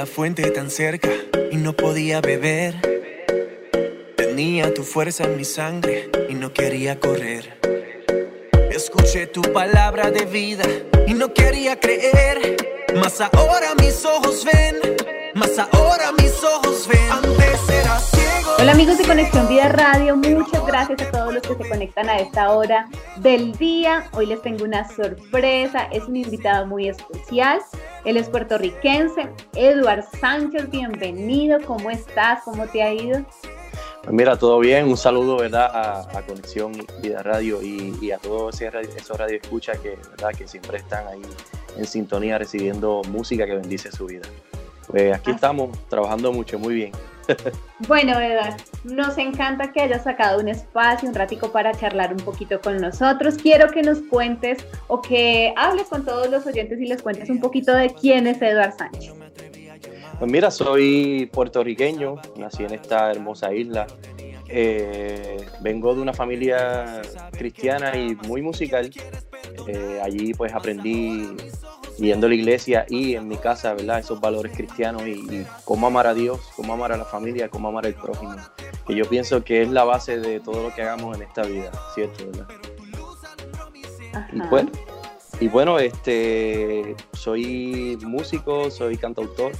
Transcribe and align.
La 0.00 0.06
fuente 0.06 0.50
tan 0.50 0.70
cerca 0.70 1.10
y 1.50 1.56
no 1.56 1.74
podía 1.74 2.22
beber. 2.22 2.74
Tenía 4.16 4.72
tu 4.72 4.82
fuerza 4.82 5.24
en 5.24 5.36
mi 5.36 5.44
sangre 5.44 6.08
y 6.30 6.32
no 6.32 6.54
quería 6.54 6.98
correr. 6.98 7.58
Escuché 8.70 9.26
tu 9.26 9.42
palabra 9.42 10.10
de 10.10 10.24
vida 10.24 10.64
y 11.06 11.12
no 11.12 11.34
quería 11.34 11.78
creer. 11.78 12.56
Mas 12.94 13.20
ahora 13.20 13.74
mis 13.78 14.02
ojos 14.06 14.42
ven, 14.46 14.76
mas 15.34 15.58
ahora 15.58 16.12
mis 16.12 16.32
ojos 16.44 16.69
Hola 18.70 18.82
amigos 18.82 18.98
de 18.98 19.04
Conexión 19.04 19.48
Vida 19.48 19.68
Radio, 19.68 20.14
muchas 20.14 20.64
gracias 20.64 21.02
a 21.02 21.10
todos 21.10 21.34
los 21.34 21.42
que 21.42 21.56
se 21.56 21.68
conectan 21.68 22.08
a 22.08 22.20
esta 22.20 22.52
hora 22.52 22.88
del 23.16 23.50
día. 23.58 24.08
Hoy 24.12 24.26
les 24.26 24.40
tengo 24.42 24.64
una 24.64 24.88
sorpresa, 24.88 25.88
es 25.90 26.04
un 26.04 26.14
invitado 26.14 26.66
muy 26.66 26.88
especial. 26.88 27.60
Él 28.04 28.16
es 28.16 28.28
puertorriquense, 28.28 29.28
Eduard 29.56 30.04
Sánchez, 30.20 30.70
bienvenido. 30.70 31.58
¿Cómo 31.66 31.90
estás? 31.90 32.44
¿Cómo 32.44 32.64
te 32.68 32.80
ha 32.84 32.94
ido? 32.94 33.24
Pues 34.04 34.12
mira, 34.12 34.36
todo 34.36 34.60
bien. 34.60 34.86
Un 34.86 34.96
saludo, 34.96 35.38
¿verdad? 35.38 36.06
A, 36.14 36.22
Conexión 36.22 36.70
Vida 37.02 37.24
Radio 37.24 37.60
y, 37.60 38.12
a 38.12 38.18
todos 38.18 38.60
esos 38.60 39.18
radio 39.18 39.40
escucha 39.42 39.72
que, 39.72 39.98
¿verdad? 40.12 40.30
que 40.38 40.46
siempre 40.46 40.78
están 40.78 41.08
ahí 41.08 41.22
en 41.76 41.86
sintonía 41.86 42.38
recibiendo 42.38 43.02
música 43.08 43.46
que 43.46 43.56
bendice 43.56 43.90
su 43.90 44.06
vida. 44.06 44.28
Pues 44.86 45.12
aquí 45.12 45.32
estamos 45.32 45.76
trabajando 45.88 46.32
mucho, 46.32 46.56
muy 46.56 46.74
bien. 46.74 46.92
Bueno, 47.88 48.18
Eduard, 48.20 48.56
nos 48.84 49.18
encanta 49.18 49.72
que 49.72 49.80
hayas 49.80 50.04
sacado 50.04 50.40
un 50.40 50.48
espacio, 50.48 51.08
un 51.08 51.14
ratico 51.14 51.50
para 51.50 51.72
charlar 51.72 52.12
un 52.12 52.20
poquito 52.20 52.60
con 52.60 52.78
nosotros. 52.78 53.36
Quiero 53.36 53.68
que 53.70 53.82
nos 53.82 53.98
cuentes 54.02 54.64
o 54.88 55.00
que 55.00 55.52
hables 55.56 55.86
con 55.88 56.04
todos 56.04 56.30
los 56.30 56.46
oyentes 56.46 56.80
y 56.80 56.86
les 56.86 57.02
cuentes 57.02 57.30
un 57.30 57.40
poquito 57.40 57.74
de 57.74 57.94
quién 57.94 58.26
es 58.26 58.40
Eduard 58.40 58.76
Sánchez. 58.76 59.14
Pues 60.18 60.30
mira, 60.30 60.50
soy 60.50 61.30
puertorriqueño, 61.32 62.16
nací 62.36 62.64
en 62.64 62.74
esta 62.74 63.10
hermosa 63.10 63.54
isla. 63.54 63.86
Eh, 64.48 65.46
vengo 65.62 65.94
de 65.94 66.02
una 66.02 66.12
familia 66.12 67.00
cristiana 67.32 67.96
y 67.96 68.14
muy 68.26 68.42
musical. 68.42 68.90
Eh, 69.66 70.00
allí 70.02 70.34
pues 70.34 70.52
aprendí 70.52 71.36
a 72.00 72.16
la 72.16 72.34
iglesia 72.34 72.86
y 72.88 73.14
en 73.14 73.28
mi 73.28 73.36
casa, 73.36 73.74
¿verdad? 73.74 73.98
Esos 73.98 74.20
valores 74.20 74.56
cristianos 74.56 75.06
y, 75.06 75.44
cómo 75.64 75.86
amar 75.86 76.06
a 76.06 76.14
Dios, 76.14 76.40
cómo 76.56 76.72
amar 76.72 76.92
a 76.92 76.96
la 76.96 77.04
familia, 77.04 77.48
cómo 77.48 77.68
amar 77.68 77.86
al 77.86 77.94
prójimo. 77.94 78.36
Que 78.86 78.94
yo 78.94 79.08
pienso 79.08 79.44
que 79.44 79.62
es 79.62 79.70
la 79.70 79.84
base 79.84 80.18
de 80.18 80.40
todo 80.40 80.62
lo 80.62 80.74
que 80.74 80.82
hagamos 80.82 81.16
en 81.16 81.22
esta 81.22 81.42
vida, 81.42 81.70
¿cierto? 81.94 82.24
¿verdad? 82.26 82.48
Y 84.32 84.40
bueno, 84.48 84.70
y 85.40 85.48
bueno, 85.48 85.78
este, 85.78 86.96
soy 87.12 87.98
músico, 88.02 88.70
soy 88.70 88.96
cantautor, 88.96 89.52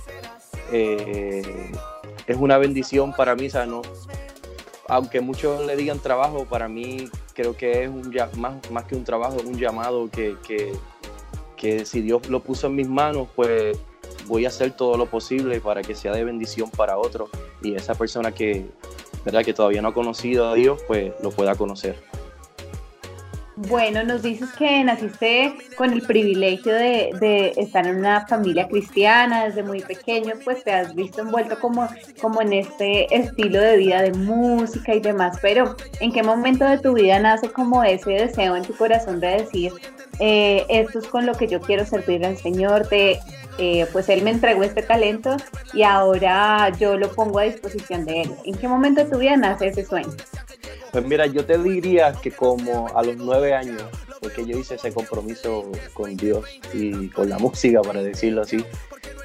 eh, 0.72 1.72
es 2.26 2.36
una 2.36 2.58
bendición 2.58 3.12
para 3.12 3.34
mí, 3.34 3.48
o 3.54 3.82
aunque 4.88 5.20
muchos 5.20 5.64
le 5.66 5.76
digan 5.76 6.00
trabajo, 6.00 6.46
para 6.46 6.68
mí 6.68 7.08
creo 7.34 7.56
que 7.56 7.84
es 7.84 7.88
un, 7.88 8.14
más, 8.36 8.70
más 8.70 8.84
que 8.84 8.96
un 8.96 9.04
trabajo, 9.04 9.36
es 9.36 9.44
un 9.44 9.56
llamado 9.56 10.10
que, 10.10 10.36
que, 10.46 10.72
si 11.84 12.00
Dios 12.00 12.28
lo 12.28 12.42
puso 12.42 12.66
en 12.68 12.76
mis 12.76 12.88
manos, 12.88 13.28
pues 13.36 13.78
voy 14.26 14.44
a 14.44 14.48
hacer 14.48 14.72
todo 14.72 14.96
lo 14.96 15.06
posible 15.06 15.60
para 15.60 15.82
que 15.82 15.94
sea 15.94 16.12
de 16.12 16.24
bendición 16.24 16.70
para 16.70 16.96
otros 16.98 17.30
y 17.62 17.74
esa 17.74 17.94
persona 17.94 18.32
que, 18.32 18.66
¿verdad? 19.24 19.44
que 19.44 19.52
todavía 19.52 19.82
no 19.82 19.88
ha 19.88 19.94
conocido 19.94 20.48
a 20.48 20.54
Dios, 20.54 20.80
pues 20.86 21.12
lo 21.22 21.30
pueda 21.30 21.54
conocer. 21.54 21.96
Bueno, 23.68 24.02
nos 24.04 24.22
dices 24.22 24.48
que 24.52 24.82
naciste 24.84 25.52
con 25.76 25.92
el 25.92 26.00
privilegio 26.00 26.72
de, 26.72 27.52
estar 27.58 27.86
en 27.86 27.98
una 27.98 28.26
familia 28.26 28.66
cristiana 28.66 29.44
desde 29.44 29.62
muy 29.62 29.82
pequeño, 29.82 30.32
pues 30.44 30.64
te 30.64 30.72
has 30.72 30.94
visto 30.94 31.20
envuelto 31.20 31.60
como, 31.60 31.86
como 32.22 32.40
en 32.40 32.54
este 32.54 33.14
estilo 33.14 33.60
de 33.60 33.76
vida 33.76 34.00
de 34.00 34.12
música 34.12 34.94
y 34.94 35.00
demás, 35.00 35.38
pero 35.42 35.76
¿en 36.00 36.10
qué 36.10 36.22
momento 36.22 36.64
de 36.64 36.78
tu 36.78 36.94
vida 36.94 37.18
nace 37.18 37.52
como 37.52 37.84
ese 37.84 38.12
deseo 38.12 38.56
en 38.56 38.64
tu 38.64 38.74
corazón 38.74 39.20
de 39.20 39.42
decir, 39.42 39.72
eh, 40.20 40.66
esto 40.68 40.98
es 40.98 41.06
con 41.06 41.26
lo 41.26 41.34
que 41.34 41.48
yo 41.48 41.60
quiero 41.60 41.84
servir 41.84 42.24
al 42.24 42.36
Señor, 42.36 42.88
de, 42.88 43.18
eh, 43.58 43.86
pues 43.92 44.08
Él 44.08 44.22
me 44.22 44.30
entregó 44.30 44.62
este 44.62 44.82
talento 44.82 45.36
y 45.72 45.82
ahora 45.82 46.70
yo 46.78 46.96
lo 46.96 47.10
pongo 47.12 47.38
a 47.38 47.44
disposición 47.44 48.04
de 48.04 48.22
Él? 48.22 48.30
¿En 48.44 48.54
qué 48.54 48.68
momento 48.68 49.04
de 49.04 49.10
tu 49.10 49.18
vida 49.18 49.36
nace 49.36 49.68
ese 49.68 49.84
sueño? 49.84 50.10
Pues 50.92 51.04
mira, 51.04 51.26
yo 51.26 51.44
te 51.44 51.56
diría 51.58 52.12
que 52.12 52.30
como 52.30 52.88
a 52.94 53.02
los 53.02 53.16
nueve 53.16 53.54
años, 53.54 53.82
porque 54.20 54.44
yo 54.44 54.58
hice 54.58 54.74
ese 54.74 54.92
compromiso 54.92 55.70
con 55.94 56.16
Dios 56.16 56.44
y 56.72 57.08
con 57.08 57.28
la 57.28 57.38
música, 57.40 57.80
para 57.82 58.02
decirlo 58.02 58.42
así, 58.42 58.64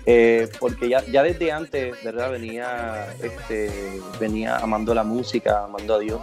eh, 0.06 0.48
porque 0.60 0.88
ya, 0.88 1.04
ya 1.06 1.24
desde 1.24 1.52
antes, 1.52 1.96
¿verdad? 2.04 2.32
Venía, 2.32 3.08
este, 3.24 4.00
venía 4.20 4.58
amando 4.58 4.94
la 4.94 5.04
música, 5.04 5.64
amando 5.64 5.96
a 5.96 6.00
Dios, 6.00 6.22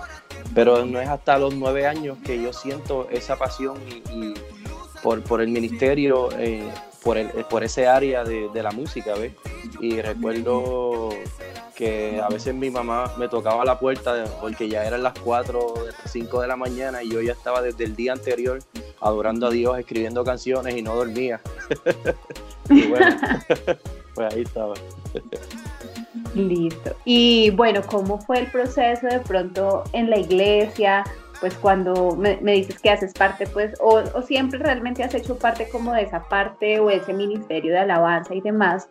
pero 0.54 0.84
no 0.87 1.00
es 1.00 1.09
hasta 1.09 1.39
los 1.39 1.54
nueve 1.54 1.87
años 1.87 2.19
que 2.25 2.41
yo 2.41 2.53
siento 2.53 3.09
esa 3.10 3.37
pasión 3.37 3.77
y, 4.12 4.34
por, 5.02 5.22
por, 5.22 5.40
el 5.40 5.48
ministerio, 5.48 6.28
eh, 6.38 6.68
por, 7.02 7.18
el, 7.18 7.28
por 7.50 7.64
ese 7.64 7.86
área 7.86 8.24
de, 8.24 8.48
de 8.48 8.62
la 8.62 8.70
música, 8.70 9.14
¿ves? 9.14 9.32
Y 9.80 10.00
recuerdo 10.00 11.10
que 11.74 12.20
a 12.20 12.28
veces 12.28 12.54
mi 12.54 12.70
mamá 12.70 13.12
me 13.18 13.28
tocaba 13.28 13.64
la 13.64 13.78
puerta 13.78 14.24
porque 14.41 14.68
ya 14.68 14.84
eran 14.84 15.02
las 15.02 15.18
4, 15.20 15.74
5 16.06 16.41
de 16.41 16.46
la 16.46 16.56
mañana 16.56 17.02
y 17.02 17.10
yo 17.10 17.20
ya 17.20 17.32
estaba 17.32 17.62
desde 17.62 17.84
el 17.84 17.96
día 17.96 18.12
anterior 18.12 18.58
adorando 19.00 19.46
a 19.46 19.50
Dios, 19.50 19.78
escribiendo 19.78 20.24
canciones 20.24 20.76
y 20.76 20.82
no 20.82 20.94
dormía. 20.94 21.41
y 22.70 22.86
bueno, 22.86 23.16
pues 24.14 24.34
ahí 24.34 24.42
estaba. 24.42 24.74
Listo. 26.34 26.94
Y 27.04 27.50
bueno, 27.50 27.82
¿cómo 27.84 28.18
fue 28.20 28.41
el 28.41 28.46
proceso 28.50 29.06
de 29.06 29.20
pronto 29.20 29.84
en 29.92 30.10
la 30.10 30.18
iglesia? 30.18 31.04
Pues 31.42 31.54
cuando 31.58 32.16
me, 32.16 32.38
dices 32.41 32.80
que 32.80 32.88
haces 32.88 33.12
parte, 33.12 33.47
pues, 33.47 33.75
o, 33.80 34.00
o 34.14 34.22
siempre 34.22 34.58
realmente 34.58 35.03
has 35.03 35.14
hecho 35.14 35.36
parte 35.36 35.69
como 35.69 35.92
de 35.92 36.03
esa 36.03 36.22
parte 36.28 36.80
o 36.80 36.88
ese 36.88 37.12
ministerio 37.12 37.72
de 37.72 37.80
alabanza 37.80 38.34
y 38.34 38.41
demás, 38.41 38.88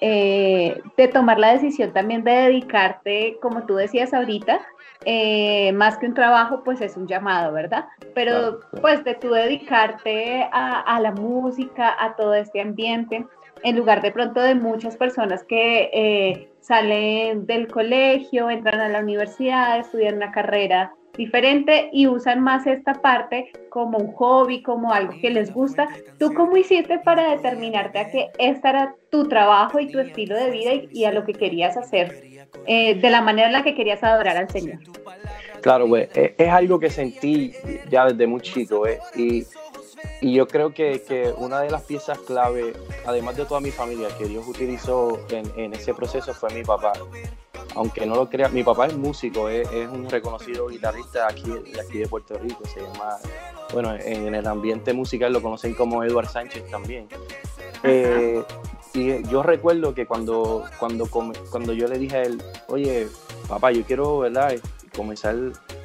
eh, 0.00 0.80
de 0.96 1.08
tomar 1.08 1.40
la 1.40 1.52
decisión 1.52 1.92
también 1.92 2.22
de 2.22 2.30
dedicarte, 2.30 3.36
como 3.42 3.66
tú 3.66 3.74
decías 3.74 4.14
ahorita, 4.14 4.60
eh, 5.04 5.72
más 5.72 5.98
que 5.98 6.06
un 6.06 6.14
trabajo, 6.14 6.62
pues 6.62 6.80
es 6.80 6.96
un 6.96 7.08
llamado, 7.08 7.52
¿verdad? 7.52 7.86
Pero 8.14 8.60
pues 8.80 9.02
de 9.02 9.14
tú 9.14 9.30
dedicarte 9.30 10.48
a, 10.52 11.00
la 11.00 11.10
música, 11.12 11.96
a 11.98 12.14
todo 12.14 12.34
este 12.34 12.60
ambiente, 12.60 13.26
en 13.64 13.76
lugar 13.76 14.02
de 14.02 14.12
pronto 14.12 14.40
de 14.40 14.54
muchas 14.54 14.96
personas 14.96 15.42
que 15.42 15.90
eh, 15.92 16.48
salen 16.60 17.46
del 17.46 17.66
colegio, 17.66 18.50
entran 18.50 18.80
a 18.80 18.88
la 18.88 19.00
universidad, 19.00 19.80
estudian 19.80 20.16
una 20.16 20.30
carrera 20.30 20.92
diferente 21.18 21.90
y 21.92 22.06
usan 22.06 22.40
más 22.40 22.66
esta 22.66 22.94
parte 22.94 23.50
como 23.68 23.98
un 23.98 24.12
hobby, 24.14 24.62
como 24.62 24.92
algo 24.92 25.12
que 25.20 25.30
les 25.30 25.52
gusta. 25.52 25.88
¿Tú 26.18 26.32
cómo 26.32 26.56
hiciste 26.56 27.00
para 27.00 27.32
determinarte 27.32 27.98
a 27.98 28.10
que 28.10 28.30
este 28.38 28.68
era 28.68 28.94
tu 29.10 29.28
trabajo 29.28 29.80
y 29.80 29.90
tu 29.90 29.98
estilo 29.98 30.36
de 30.36 30.50
vida 30.50 30.70
y, 30.90 31.04
a 31.04 31.12
lo 31.12 31.24
que 31.24 31.34
querías 31.34 31.76
hacer 31.76 32.22
eh, 32.66 32.94
de 32.94 33.10
la 33.10 33.20
manera 33.20 33.48
en 33.48 33.52
la 33.52 33.64
que 33.64 33.74
querías 33.74 34.02
adorar 34.02 34.36
al 34.36 34.48
Señor? 34.48 34.78
Claro, 35.60 35.88
güey, 35.88 36.08
e, 36.14 36.34
es, 36.38 36.48
algo 36.48 36.78
que 36.78 36.88
sentí 36.88 37.52
ya 37.90 38.06
desde 38.06 38.26
muy 38.28 38.40
chico, 38.40 38.86
¿eh? 38.86 39.00
y, 39.16 39.44
y, 40.20 40.32
yo 40.34 40.46
creo 40.46 40.72
que, 40.72 41.02
que, 41.02 41.32
una 41.36 41.60
de 41.60 41.70
las 41.70 41.82
piezas 41.82 42.16
clave, 42.20 42.74
además 43.04 43.36
de 43.36 43.44
toda 43.44 43.60
mi 43.60 43.72
familia, 43.72 44.06
que 44.16 44.26
Dios 44.26 44.46
utilizó 44.46 45.18
en, 45.30 45.50
en 45.56 45.72
ese 45.72 45.94
proceso 45.94 46.32
fue 46.32 46.54
mi 46.54 46.62
papá 46.62 46.92
aunque 47.74 48.06
no 48.06 48.14
lo 48.14 48.28
crea, 48.28 48.48
mi 48.48 48.62
papá 48.62 48.86
es 48.86 48.96
músico, 48.96 49.48
es, 49.48 49.68
un 49.90 50.08
reconocido 50.08 50.68
guitarrista 50.68 51.28
aquí, 51.28 51.50
de 51.50 51.80
aquí 51.80 51.98
de 51.98 52.08
Puerto 52.08 52.38
Rico, 52.38 52.64
se 52.66 52.80
llama, 52.80 53.16
bueno, 53.72 53.94
en 53.94 54.34
el 54.34 54.46
ambiente 54.46 54.92
musical 54.92 55.32
lo 55.32 55.42
conocen 55.42 55.74
como 55.74 56.02
Eduard 56.02 56.28
Sánchez 56.28 56.70
también. 56.70 57.08
Eh, 57.82 58.42
y 58.94 59.22
yo 59.28 59.42
recuerdo 59.42 59.94
que 59.94 60.06
cuando, 60.06 60.64
cuando, 60.78 61.06
cuando 61.06 61.72
yo 61.72 61.86
le 61.86 61.98
dije 61.98 62.16
a 62.16 62.22
él, 62.22 62.42
oye, 62.68 63.08
papá, 63.48 63.70
yo 63.70 63.84
quiero, 63.84 64.18
¿verdad? 64.20 64.54
comenzar 64.98 65.36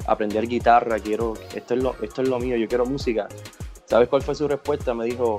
a 0.06 0.12
aprender 0.12 0.46
guitarra, 0.48 0.98
quiero, 0.98 1.34
esto 1.54 1.74
es 1.74 1.82
lo, 1.82 1.94
esto 2.02 2.22
es 2.22 2.28
lo 2.28 2.38
mío, 2.40 2.56
yo 2.56 2.66
quiero 2.66 2.84
música. 2.84 3.28
¿Sabes 3.86 4.08
cuál 4.08 4.22
fue 4.22 4.34
su 4.34 4.48
respuesta? 4.48 4.92
Me 4.92 5.04
dijo, 5.04 5.38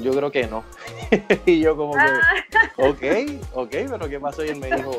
yo 0.00 0.12
creo 0.12 0.30
que 0.30 0.46
no. 0.46 0.64
y 1.46 1.60
yo 1.60 1.76
como 1.76 1.92
que, 1.92 1.98
ah. 1.98 2.70
ok, 2.78 3.02
ok, 3.54 3.70
pero 3.70 4.08
¿qué 4.08 4.18
pasó? 4.18 4.44
Y 4.44 4.48
él 4.48 4.60
me 4.60 4.70
dijo, 4.74 4.92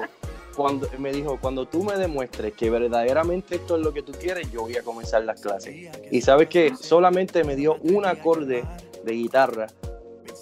cuando 0.58 0.90
me 0.98 1.12
dijo, 1.12 1.38
cuando 1.40 1.68
tú 1.68 1.84
me 1.84 1.96
demuestres 1.98 2.52
que 2.54 2.72
verdaderamente 2.72 3.58
esto 3.58 3.78
es 3.78 3.84
lo 3.84 3.94
que 3.94 4.02
tú 4.02 4.12
quieres, 4.12 4.52
yo 4.52 4.62
voy 4.64 4.76
a 4.76 4.82
comenzar 4.82 5.24
las 5.24 5.40
clases. 5.40 5.76
Y 6.12 6.22
sabes 6.22 6.50
que 6.50 6.76
solamente 6.76 7.44
me 7.44 7.56
dio 7.56 7.76
un 7.84 8.06
acorde 8.08 8.64
de 9.06 9.14
guitarra 9.14 9.68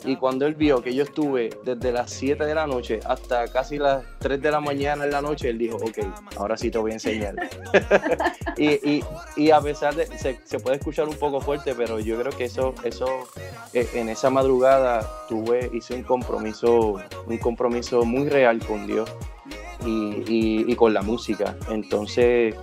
Y 0.06 0.16
cuando 0.16 0.46
él 0.46 0.56
vio 0.56 0.82
que 0.82 0.96
yo 0.96 1.04
estuve 1.04 1.50
desde 1.66 1.92
las 1.92 2.12
7 2.12 2.46
de 2.46 2.56
la 2.56 2.66
noche 2.66 3.02
hasta 3.06 3.50
casi 3.50 3.78
las 3.78 4.06
3 4.20 4.42
de 4.42 4.52
la 4.52 4.62
mañana 4.62 5.04
en 5.04 5.12
la 5.12 5.22
noche, 5.22 5.50
él 5.50 5.58
dijo, 5.58 5.76
ok, 5.76 5.98
ahora 6.38 6.56
sí 6.56 6.72
te 6.72 6.78
voy 6.78 6.92
a 6.92 6.94
enseñar. 6.94 7.36
y, 8.58 9.52
a 9.52 9.60
pesar 9.60 9.96
de, 9.96 10.06
se, 10.18 10.40
se, 10.46 10.60
puede 10.60 10.78
escuchar 10.78 11.10
un 11.10 11.18
poco 11.18 11.42
fuerte, 11.42 11.76
pero 11.76 12.00
yo 12.00 12.18
creo 12.18 12.32
que 12.32 12.46
eso, 12.46 12.74
eso 12.86 13.08
eh, 13.74 13.90
en 13.96 14.08
esa 14.08 14.30
madrugada 14.30 15.06
tuve, 15.28 15.70
hice 15.74 15.96
un 15.96 16.04
compromiso, 16.04 17.02
un 17.28 17.38
compromiso 17.38 18.06
muy 18.06 18.30
real 18.30 18.66
con 18.66 18.88
Dios 18.88 19.10
y, 19.86 20.72
y 20.72 20.76
con 20.76 20.94
la 20.94 21.02
música. 21.02 21.58
Entonces, 21.70 22.56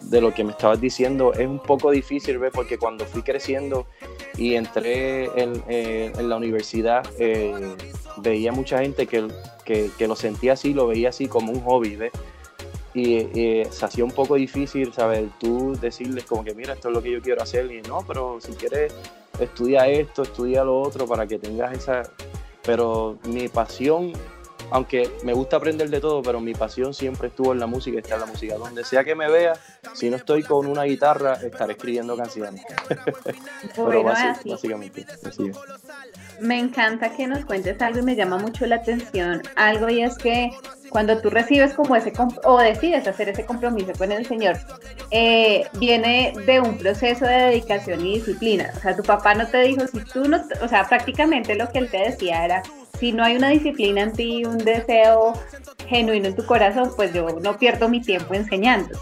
de 0.00 0.20
lo 0.20 0.32
que 0.32 0.44
me 0.44 0.52
estabas 0.52 0.80
diciendo 0.80 1.32
es 1.32 1.46
un 1.46 1.58
poco 1.58 1.90
difícil, 1.90 2.38
¿ves? 2.38 2.50
Porque 2.54 2.78
cuando 2.78 3.04
fui 3.04 3.22
creciendo 3.22 3.86
y 4.36 4.54
entré 4.54 5.24
en, 5.40 5.62
eh, 5.68 6.12
la 6.20 6.36
universidad, 6.36 7.06
eh, 7.18 7.54
veía 8.18 8.52
mucha 8.52 8.80
gente 8.80 9.06
que, 9.06 9.28
lo 10.06 10.16
sentía 10.16 10.54
así, 10.54 10.72
lo 10.72 10.86
veía 10.86 11.10
así 11.10 11.26
como 11.26 11.52
un 11.52 11.60
hobby, 11.60 11.96
¿ves? 11.96 12.12
Y, 12.94 13.64
se 13.70 13.84
hacía 13.84 14.04
un 14.04 14.10
poco 14.10 14.34
difícil, 14.36 14.92
¿sabes? 14.92 15.28
Tú 15.38 15.76
decirles 15.80 16.24
como 16.24 16.44
que, 16.44 16.54
mira, 16.54 16.72
esto 16.72 16.88
es 16.88 16.94
lo 16.94 17.02
que 17.02 17.10
yo 17.10 17.20
quiero 17.20 17.42
hacer. 17.42 17.70
Y 17.70 17.82
no, 17.82 18.04
pero 18.06 18.40
si 18.40 18.52
quieres, 18.52 18.94
estudia 19.38 19.86
esto, 19.86 20.22
estudia 20.22 20.64
lo 20.64 20.80
otro 20.80 21.06
para 21.06 21.26
que 21.26 21.38
tengas 21.38 21.76
esa... 21.76 22.02
Pero 22.64 23.18
mi 23.24 23.48
pasión 23.48 24.12
aunque 24.70 25.10
me 25.24 25.32
gusta 25.32 25.56
aprender 25.56 25.88
de 25.90 26.00
todo, 26.00 26.22
pero 26.22 26.40
mi 26.40 26.54
pasión 26.54 26.94
siempre 26.94 27.28
estuvo 27.28 27.52
en 27.52 27.60
la 27.60 27.66
música, 27.66 27.98
está 27.98 28.14
en 28.14 28.20
la 28.20 28.26
música. 28.26 28.56
Donde 28.56 28.84
sea 28.84 29.04
que 29.04 29.14
me 29.14 29.30
vea, 29.30 29.54
si 29.94 30.10
no 30.10 30.16
estoy 30.16 30.42
con 30.42 30.66
una 30.66 30.84
guitarra, 30.84 31.34
estaré 31.34 31.72
escribiendo 31.72 32.16
canciones. 32.16 32.62
pero 33.76 34.02
básicamente, 34.02 35.06
Me 36.40 36.58
encanta 36.58 37.10
que 37.14 37.26
nos 37.26 37.44
cuentes 37.44 37.80
algo 37.80 38.00
y 38.00 38.02
me 38.02 38.16
llama 38.16 38.38
mucho 38.38 38.66
la 38.66 38.76
atención 38.76 39.42
algo 39.56 39.88
y 39.88 40.02
es 40.02 40.16
que 40.18 40.50
cuando 40.90 41.20
tú 41.20 41.30
recibes 41.30 41.74
como 41.74 41.96
ese 41.96 42.12
o 42.44 42.58
decides 42.58 43.06
hacer 43.06 43.28
ese 43.28 43.44
compromiso 43.44 43.92
con 43.96 44.12
el 44.12 44.26
Señor, 44.26 44.58
eh, 45.10 45.66
viene 45.78 46.32
de 46.46 46.60
un 46.60 46.78
proceso 46.78 47.24
de 47.24 47.34
dedicación 47.34 48.04
y 48.04 48.14
disciplina. 48.14 48.70
O 48.76 48.80
sea, 48.80 48.96
tu 48.96 49.02
papá 49.02 49.34
no 49.34 49.46
te 49.46 49.58
dijo, 49.62 49.86
si 49.86 50.00
tú 50.00 50.28
no, 50.28 50.42
o 50.62 50.68
sea, 50.68 50.88
prácticamente 50.88 51.54
lo 51.54 51.68
que 51.68 51.78
él 51.78 51.90
te 51.90 51.98
decía 51.98 52.44
era, 52.44 52.62
si 52.98 53.12
no 53.12 53.24
hay 53.24 53.36
una 53.36 53.50
disciplina 53.50 54.02
en 54.02 54.12
ti, 54.12 54.44
un 54.44 54.58
deseo 54.58 55.34
genuino 55.88 56.28
en 56.28 56.36
tu 56.36 56.44
corazón, 56.44 56.90
pues 56.96 57.12
yo 57.12 57.28
no 57.40 57.58
pierdo 57.58 57.88
mi 57.88 58.00
tiempo 58.02 58.34
enseñando. 58.34 58.98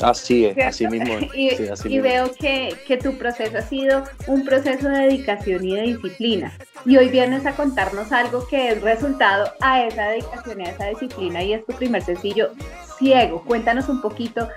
Así 0.00 0.46
es, 0.46 0.58
así 0.58 0.86
mismo. 0.88 1.14
y, 1.34 1.98
veo 2.00 2.32
que, 2.32 2.74
que, 2.86 2.96
tu 2.96 3.16
proceso 3.16 3.58
ha 3.58 3.62
sido 3.62 4.04
un 4.26 4.44
proceso 4.44 4.88
de 4.88 4.98
dedicación 5.00 5.64
y 5.64 5.76
de 5.76 5.82
disciplina. 5.82 6.52
Y 6.84 6.96
hoy 6.96 7.08
vienes 7.08 7.46
a 7.46 7.52
contarnos 7.52 8.12
algo 8.12 8.46
que 8.46 8.70
es 8.70 8.82
resultado 8.82 9.50
a 9.60 9.84
esa 9.84 10.08
dedicación 10.08 10.60
y 10.60 10.64
a 10.64 10.70
esa 10.70 10.86
disciplina 10.86 11.42
y 11.42 11.52
es 11.54 11.64
tu 11.64 11.72
primer 11.74 12.02
sencillo, 12.02 12.50
Ciego. 12.98 13.42
Cuéntanos 13.44 13.88
un 13.88 14.00
poquito 14.02 14.48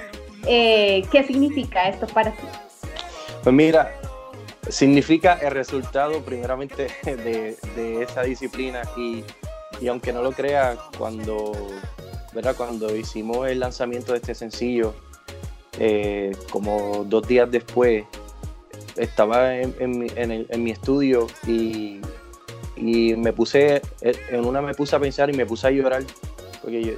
eh, 0.46 1.06
qué 1.12 1.24
significa 1.24 1.88
esto 1.88 2.08
para 2.08 2.32
ti. 2.32 2.48
Pues 3.44 3.56
mira, 3.56 3.92
significa 4.70 5.34
el 5.36 5.52
resultado 5.52 6.22
primeramente 6.22 6.88
de, 7.04 7.58
esa 8.02 8.24
disciplina 8.24 8.82
y, 8.98 9.24
aunque 9.88 10.14
no 10.14 10.22
lo 10.22 10.32
crea, 10.32 10.78
cuando, 10.98 11.54
¿verdad? 12.34 12.56
cuando 12.56 12.96
hicimos 12.96 13.48
el 13.48 13.60
lanzamiento 13.60 14.14
de 14.14 14.20
este 14.20 14.36
sencillo, 14.36 14.94
eh, 15.80 16.36
como 16.50 17.06
dos 17.08 17.28
días 17.28 17.50
después, 17.52 18.06
estaba 18.96 19.56
en, 19.56 20.64
mi 20.64 20.72
estudio 20.72 21.28
y, 21.46 22.02
me 22.76 23.34
puse, 23.34 23.82
en 24.02 24.46
una 24.46 24.62
me 24.62 24.74
puse 24.74 24.96
a 24.96 25.00
pensar 25.00 25.30
y 25.30 25.34
me 25.34 25.46
puse 25.46 25.68
a 25.68 25.72
llorar, 25.72 26.04
porque 26.62 26.98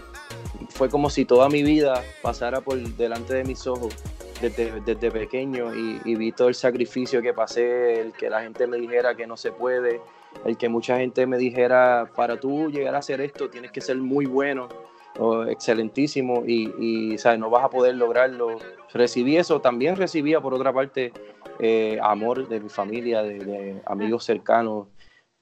fue 0.70 0.90
como 0.90 1.10
si 1.10 1.26
toda 1.26 1.50
mi 1.50 1.64
vida 1.64 2.04
pasara 2.22 2.62
por 2.62 2.78
delante 2.78 3.34
de 3.34 3.44
mis 3.44 3.66
ojos 3.68 3.94
desde, 4.42 5.12
pequeño 5.12 5.74
y, 5.76 6.16
vi 6.16 6.32
todo 6.32 6.48
el 6.48 6.56
sacrificio 6.56 7.22
que 7.22 7.34
pasé, 7.34 8.00
el 8.02 8.14
que 8.14 8.30
la 8.30 8.42
gente 8.42 8.68
me 8.68 8.78
dijera 8.78 9.16
que 9.16 9.28
no 9.28 9.38
se 9.38 9.52
puede, 9.52 10.02
el 10.46 10.58
que 10.58 10.70
mucha 10.70 10.98
gente 10.98 11.26
me 11.26 11.38
dijera, 11.38 12.10
para 12.16 12.40
tú 12.40 12.70
llegar 12.70 12.96
a 12.96 13.00
hacer 13.00 13.22
esto 13.22 13.50
tienes 13.50 13.72
que 13.72 13.82
ser 13.82 13.98
muy 13.98 14.26
bueno, 14.26 14.70
o 15.18 15.44
excelentísimo 15.46 16.44
y, 16.46 17.18
¿sabes? 17.18 17.40
no 17.40 17.50
vas 17.50 17.66
a 17.66 17.70
poder 17.70 17.96
lograrlo. 17.96 18.58
Recibí 18.94 19.38
eso, 19.38 19.60
también 19.60 19.96
recibía 19.96 20.40
por 20.40 20.54
otra 20.54 20.72
parte 20.72 21.12
eh, 21.60 22.00
amor 22.02 22.48
de 22.48 22.60
mi 22.60 22.70
familia, 22.70 23.22
de, 23.22 23.82
amigos 23.86 24.24
cercanos, 24.24 24.88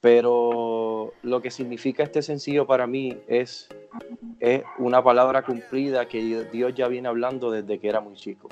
pero 0.00 1.12
lo 1.22 1.40
que 1.40 1.50
significa 1.50 2.02
este 2.02 2.22
sencillo 2.22 2.66
para 2.66 2.86
mí 2.86 3.18
es, 3.28 3.68
es 4.40 4.62
una 4.78 5.02
palabra 5.02 5.42
cumplida 5.42 6.08
que 6.08 6.46
Dios 6.52 6.74
ya 6.74 6.88
viene 6.88 7.08
hablando 7.08 7.50
desde 7.50 7.78
que 7.78 7.88
era 7.88 8.00
muy 8.00 8.14
chico. 8.14 8.48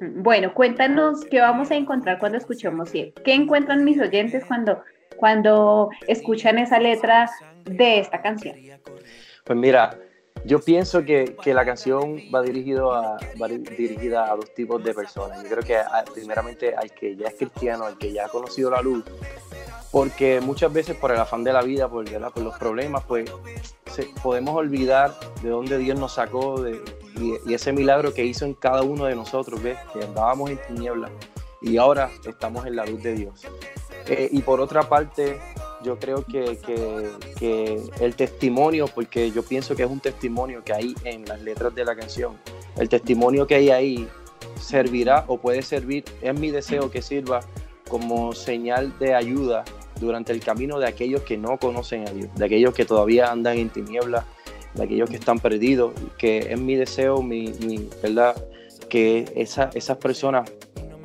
Bueno, 0.00 0.54
cuéntanos 0.54 1.24
qué 1.24 1.40
vamos 1.40 1.70
a 1.70 1.76
encontrar 1.76 2.18
cuando 2.18 2.38
escuchemos 2.38 2.90
¿Qué 2.92 3.12
encuentran 3.26 3.84
mis 3.84 4.00
oyentes 4.00 4.44
cuando, 4.46 4.82
cuando 5.16 5.90
escuchan 6.06 6.58
esa 6.58 6.78
letra 6.78 7.30
de 7.64 7.98
esta 7.98 8.22
canción? 8.22 8.56
Pues 9.44 9.58
mira, 9.58 9.98
yo 10.44 10.60
pienso 10.60 11.04
que, 11.04 11.36
la 11.46 11.64
canción 11.64 12.18
va, 12.34 12.42
dirigido 12.42 12.94
a, 12.94 13.18
dirigida 13.76 14.30
a 14.30 14.36
dos 14.36 14.52
tipos 14.54 14.82
de 14.84 14.94
personas. 14.94 15.42
Yo 15.42 15.48
creo 15.48 15.62
que 15.62 15.78
primeramente 16.12 16.74
al 16.74 16.90
que 16.92 17.16
ya 17.16 17.28
es 17.28 17.34
cristiano, 17.34 17.84
al 17.84 17.98
que 17.98 18.12
ya 18.12 18.26
ha 18.26 18.28
conocido 18.28 18.70
la 18.70 18.80
luz, 18.80 19.04
porque 19.90 20.40
muchas 20.40 20.72
veces 20.72 20.96
por 20.96 21.10
el 21.12 21.18
afán 21.18 21.44
de 21.44 21.52
la 21.52 21.62
vida, 21.62 21.88
por, 21.88 22.04
por 22.32 22.42
los 22.42 22.58
problemas, 22.58 23.04
pues 23.04 23.30
podemos 24.22 24.54
olvidar 24.54 25.12
de 25.42 25.48
dónde 25.48 25.78
Dios 25.78 25.98
nos 25.98 26.14
sacó, 26.14 26.60
de, 26.60 26.80
y, 27.20 27.52
ese 27.52 27.72
milagro 27.72 28.12
que 28.12 28.24
hizo 28.24 28.44
en 28.44 28.54
cada 28.54 28.82
uno 28.82 29.06
de 29.06 29.14
nosotros, 29.14 29.62
¿ves? 29.62 29.78
Que 29.92 30.04
andábamos 30.04 30.50
en 30.50 30.58
tinieblas 30.68 31.10
y 31.60 31.76
ahora 31.76 32.10
estamos 32.26 32.66
en 32.66 32.76
la 32.76 32.84
luz 32.84 33.02
de 33.02 33.14
Dios. 33.14 33.42
Eh, 34.06 34.28
y 34.30 34.42
por 34.42 34.60
otra 34.60 34.82
parte, 34.88 35.38
yo 35.82 35.98
creo 35.98 36.24
que, 36.24 36.58
que, 37.38 37.82
el 38.00 38.16
testimonio, 38.16 38.86
porque 38.86 39.30
yo 39.30 39.42
pienso 39.42 39.74
que 39.74 39.84
es 39.84 39.90
un 39.90 40.00
testimonio 40.00 40.62
que 40.62 40.72
hay 40.72 40.94
en 41.04 41.24
las 41.24 41.40
letras 41.40 41.74
de 41.74 41.84
la 41.84 41.96
canción, 41.96 42.36
el 42.76 42.88
testimonio 42.88 43.46
que 43.46 43.54
hay 43.54 43.70
ahí 43.70 44.08
servirá 44.60 45.24
o 45.28 45.38
puede 45.38 45.62
servir, 45.62 46.04
es 46.20 46.38
mi 46.38 46.50
deseo 46.50 46.90
que 46.90 47.02
sirva 47.02 47.40
como 47.88 48.32
señal 48.32 48.98
de 48.98 49.14
ayuda 49.14 49.64
durante 50.00 50.32
el 50.32 50.40
camino 50.40 50.78
de 50.78 50.88
aquellos 50.88 51.22
que 51.22 51.36
no 51.36 51.58
conocen 51.58 52.08
a 52.08 52.10
Dios, 52.10 52.34
de 52.34 52.44
aquellos 52.44 52.74
que 52.74 52.84
todavía 52.84 53.30
andan 53.30 53.58
en 53.58 53.70
tinieblas 53.70 54.24
de 54.74 54.82
aquellos 54.82 55.08
que 55.08 55.16
están 55.16 55.38
perdidos, 55.38 55.92
que 56.18 56.38
es 56.38 56.58
mi 56.58 56.74
deseo, 56.74 57.22
mi, 57.22 57.52
¿verdad? 58.02 58.34
Que 58.88 59.24
esa, 59.36 59.70
esas 59.74 59.96
personas, 59.98 60.50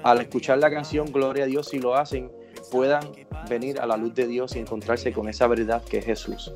al 0.03 0.21
escuchar 0.21 0.57
la 0.57 0.69
canción 0.69 1.11
Gloria 1.11 1.43
a 1.43 1.47
Dios, 1.47 1.69
si 1.69 1.79
lo 1.79 1.95
hacen, 1.95 2.31
puedan 2.71 3.03
venir 3.49 3.79
a 3.79 3.85
la 3.85 3.97
luz 3.97 4.13
de 4.15 4.27
Dios 4.27 4.55
y 4.55 4.59
encontrarse 4.59 5.11
con 5.11 5.29
esa 5.29 5.47
verdad 5.47 5.83
que 5.83 5.99
es 5.99 6.05
Jesús. 6.05 6.51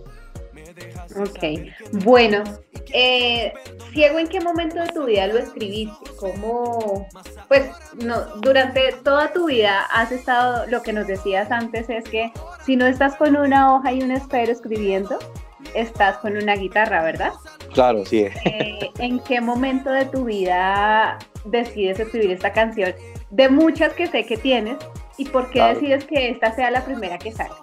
Ok, 1.15 1.69
bueno, 2.03 2.43
eh, 2.91 3.53
Ciego, 3.91 4.17
¿en 4.19 4.27
qué 4.27 4.39
momento 4.39 4.79
de 4.79 4.87
tu 4.87 5.05
vida 5.05 5.27
lo 5.27 5.37
escribiste? 5.37 5.93
¿Cómo, 6.17 7.07
pues, 7.47 7.69
no, 8.03 8.21
durante 8.37 8.93
toda 9.03 9.31
tu 9.31 9.47
vida 9.47 9.83
has 9.91 10.11
estado, 10.11 10.65
lo 10.67 10.81
que 10.81 10.93
nos 10.93 11.05
decías 11.05 11.51
antes 11.51 11.89
es 11.89 12.03
que 12.05 12.31
si 12.65 12.75
no 12.75 12.87
estás 12.87 13.15
con 13.15 13.35
una 13.35 13.75
hoja 13.75 13.93
y 13.93 14.01
un 14.01 14.11
esfero 14.11 14.51
escribiendo, 14.51 15.19
estás 15.73 16.17
con 16.17 16.37
una 16.37 16.55
guitarra, 16.55 17.03
¿verdad? 17.03 17.33
Claro, 17.73 18.05
sí. 18.05 18.27
Eh, 18.45 18.91
¿En 18.99 19.19
qué 19.19 19.41
momento 19.41 19.89
de 19.89 20.05
tu 20.05 20.25
vida 20.25 21.19
decides 21.45 21.99
escribir 21.99 22.31
esta 22.31 22.53
canción? 22.53 22.93
De 23.29 23.49
muchas 23.49 23.93
que 23.93 24.07
sé 24.07 24.25
que 24.25 24.37
tienes, 24.37 24.77
¿y 25.17 25.25
por 25.25 25.49
qué 25.49 25.61
decides 25.63 26.05
que 26.05 26.29
esta 26.29 26.53
sea 26.53 26.69
la 26.71 26.85
primera 26.85 27.17
que 27.17 27.31
sale? 27.31 27.55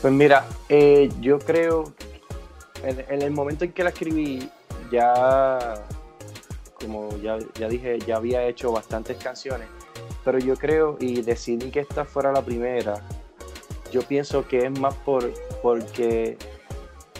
Pues 0.00 0.12
mira, 0.12 0.46
eh, 0.68 1.10
yo 1.20 1.38
creo, 1.38 1.92
en, 2.84 3.04
en, 3.08 3.22
el 3.22 3.32
momento 3.32 3.64
en 3.64 3.72
que 3.72 3.82
la 3.82 3.90
escribí, 3.90 4.48
ya, 4.90 5.74
como 6.80 7.10
ya, 7.18 7.38
ya 7.54 7.68
dije, 7.68 7.98
ya 8.06 8.16
había 8.16 8.44
hecho 8.44 8.72
bastantes 8.72 9.16
canciones, 9.18 9.66
pero 10.24 10.38
yo 10.38 10.56
creo 10.56 10.96
y 11.00 11.22
decidí 11.22 11.70
que 11.70 11.80
esta 11.80 12.04
fuera 12.04 12.32
la 12.32 12.42
primera 12.42 13.02
yo 13.92 14.02
pienso 14.02 14.46
que 14.46 14.66
es 14.66 14.78
más 14.78 14.94
por, 14.94 15.32
porque 15.62 16.36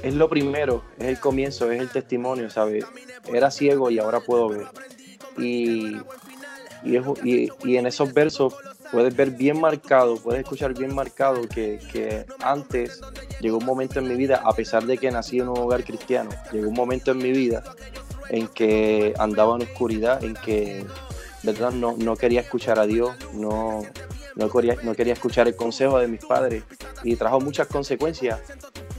es 0.03 0.15
lo 0.15 0.29
primero, 0.29 0.83
es 0.99 1.07
el 1.07 1.21
comienzo, 1.21 1.71
es 1.71 1.81
el 1.81 1.91
testimonio, 1.91 2.51
¿sabes? 2.51 2.85
Era 3.33 3.51
ciego 3.51 3.91
y 3.91 3.99
ahora 3.99 4.21
puedo 4.21 4.49
ver. 4.49 4.67
Y, 5.39 5.97
y, 6.85 7.77
en 7.77 7.87
esos 7.87 8.13
versos 8.13 8.55
puedes 8.91 9.15
ver 9.15 9.31
bien 9.33 9.61
marcado, 9.61 10.17
puedes 10.17 10.41
escuchar 10.41 10.75
bien 10.75 10.95
marcado 10.95 11.43
que, 11.49 11.79
que, 11.93 12.25
antes 12.41 13.01
llegó 13.41 13.59
un 13.59 13.65
momento 13.65 13.99
en 13.99 14.09
mi 14.09 14.15
vida, 14.15 14.43
a 14.45 14.53
pesar 14.53 14.85
de 14.87 14.99
que 14.99 15.11
nací 15.11 15.39
en 15.39 15.49
un 15.49 15.59
hogar 15.59 15.85
cristiano, 15.85 16.31
llegó 16.53 16.69
un 16.69 16.75
momento 16.75 17.11
en 17.13 17.19
mi 17.19 17.33
vida 17.33 17.63
en 18.31 18.47
que 18.49 19.15
andaba 19.19 19.57
en 19.57 19.63
oscuridad, 19.63 20.23
en 20.23 20.35
que 20.35 20.85
¿verdad? 21.43 21.73
No, 21.73 21.97
no 21.97 22.17
quería 22.17 22.41
escuchar 22.41 22.79
a 22.79 22.87
Dios, 22.87 23.11
no, 23.33 23.83
no 24.39 24.49
quería, 24.49 24.77
no 24.83 24.95
quería 24.95 25.13
escuchar 25.13 25.49
el 25.49 25.57
consejo 25.57 25.99
de 25.99 26.07
mis 26.07 26.25
padres 26.25 26.63
y 27.03 27.17
trajo 27.17 27.41
muchas 27.41 27.67
consecuencias, 27.67 28.41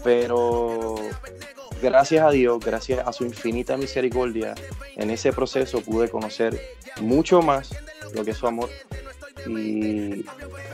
pero 0.04 0.96
gracias 1.82 2.26
a 2.26 2.30
Dios, 2.30 2.60
gracias 2.64 3.08
a 3.08 3.14
su 3.14 3.24
infinita 3.24 3.78
misericordia, 3.78 4.54
en 4.98 5.10
ese 5.10 5.32
proceso 5.32 5.82
pude 5.82 6.10
conocer 6.10 6.62
mucho 7.00 7.42
más 7.42 7.74
lo 8.14 8.26
que 8.26 8.32
es 8.32 8.38
su 8.38 8.48
amor. 8.48 8.70
Y, 9.48 10.26